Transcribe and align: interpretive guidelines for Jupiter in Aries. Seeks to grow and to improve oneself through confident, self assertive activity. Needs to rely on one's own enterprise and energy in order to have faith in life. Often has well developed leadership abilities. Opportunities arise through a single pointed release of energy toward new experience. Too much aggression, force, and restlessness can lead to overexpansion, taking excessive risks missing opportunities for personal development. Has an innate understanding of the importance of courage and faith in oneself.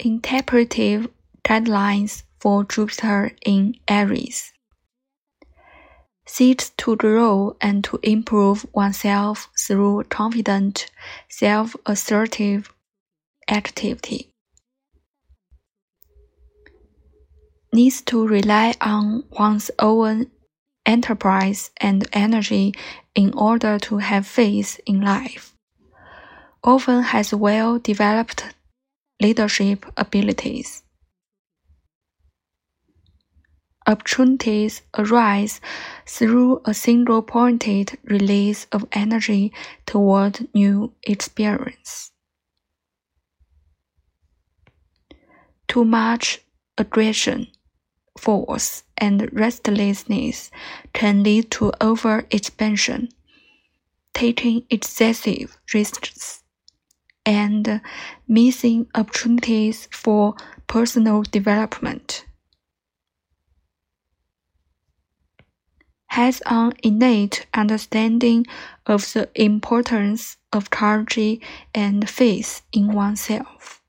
interpretive 0.00 1.08
guidelines 1.44 2.22
for 2.40 2.64
Jupiter 2.64 3.32
in 3.44 3.76
Aries. 3.86 4.52
Seeks 6.26 6.70
to 6.78 6.96
grow 6.96 7.56
and 7.60 7.84
to 7.84 7.98
improve 8.02 8.64
oneself 8.72 9.48
through 9.58 10.04
confident, 10.04 10.90
self 11.28 11.76
assertive 11.86 12.72
activity. 13.48 14.30
Needs 17.72 18.00
to 18.02 18.26
rely 18.26 18.74
on 18.80 19.24
one's 19.30 19.70
own 19.78 20.30
enterprise 20.86 21.70
and 21.76 22.06
energy 22.12 22.74
in 23.14 23.34
order 23.34 23.78
to 23.78 23.98
have 23.98 24.26
faith 24.26 24.80
in 24.86 25.00
life. 25.00 25.54
Often 26.64 27.02
has 27.02 27.34
well 27.34 27.78
developed 27.78 28.44
leadership 29.20 29.86
abilities. 29.96 30.82
Opportunities 33.86 34.82
arise 34.96 35.60
through 36.06 36.60
a 36.64 36.74
single 36.74 37.22
pointed 37.22 37.98
release 38.04 38.66
of 38.72 38.86
energy 38.92 39.52
toward 39.86 40.46
new 40.54 40.92
experience. 41.02 42.12
Too 45.66 45.84
much 45.84 46.40
aggression, 46.78 47.48
force, 48.18 48.84
and 48.98 49.28
restlessness 49.32 50.50
can 50.92 51.22
lead 51.22 51.50
to 51.52 51.72
overexpansion, 51.80 53.10
taking 54.14 54.66
excessive 54.70 55.56
risks 55.72 56.39
missing 58.26 58.86
opportunities 58.94 59.88
for 59.92 60.34
personal 60.66 61.22
development. 61.22 62.24
Has 66.08 66.42
an 66.46 66.72
innate 66.82 67.46
understanding 67.54 68.46
of 68.86 69.12
the 69.12 69.28
importance 69.34 70.36
of 70.52 70.70
courage 70.70 71.40
and 71.74 72.08
faith 72.10 72.62
in 72.72 72.92
oneself. 72.92 73.79